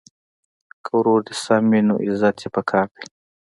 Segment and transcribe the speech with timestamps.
[0.83, 3.05] که ورور دي سم وي نو عزت یې په کار دی.